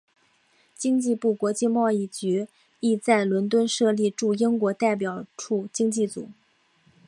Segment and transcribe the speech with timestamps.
[0.75, 2.47] 经济部国际贸易局
[2.79, 6.29] 亦在伦敦设立驻英国代表处经济组。